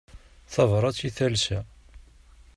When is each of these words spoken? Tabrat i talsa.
Tabrat 0.53 0.97
i 1.07 1.11
talsa. 1.17 1.59